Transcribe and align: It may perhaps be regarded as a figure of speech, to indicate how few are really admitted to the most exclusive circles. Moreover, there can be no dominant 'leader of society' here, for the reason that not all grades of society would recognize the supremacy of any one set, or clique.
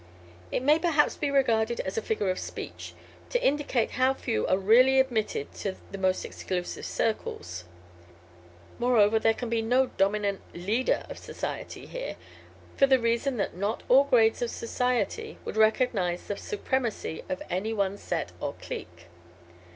It 0.51 0.63
may 0.63 0.79
perhaps 0.79 1.15
be 1.15 1.29
regarded 1.29 1.79
as 1.81 1.95
a 1.95 2.01
figure 2.01 2.31
of 2.31 2.39
speech, 2.39 2.95
to 3.29 3.45
indicate 3.45 3.91
how 3.91 4.15
few 4.15 4.47
are 4.47 4.57
really 4.57 4.99
admitted 4.99 5.53
to 5.57 5.75
the 5.91 5.97
most 5.99 6.25
exclusive 6.25 6.87
circles. 6.87 7.65
Moreover, 8.79 9.19
there 9.19 9.35
can 9.35 9.47
be 9.47 9.61
no 9.61 9.91
dominant 9.97 10.41
'leader 10.55 11.05
of 11.07 11.19
society' 11.19 11.85
here, 11.85 12.15
for 12.75 12.87
the 12.87 12.97
reason 12.97 13.37
that 13.37 13.55
not 13.55 13.83
all 13.89 14.05
grades 14.05 14.41
of 14.41 14.49
society 14.49 15.37
would 15.45 15.55
recognize 15.55 16.23
the 16.23 16.35
supremacy 16.35 17.23
of 17.29 17.43
any 17.51 17.71
one 17.71 17.95
set, 17.95 18.31
or 18.41 18.53
clique. 18.59 19.05